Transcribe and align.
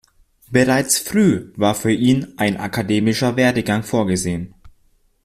Bereits 0.49 0.97
früh 0.97 1.53
war 1.57 1.75
für 1.75 1.91
ihn 1.91 2.33
ein 2.37 2.57
akademischer 2.57 3.35
Werdegang 3.35 3.83
vorgesehen. 3.83 4.55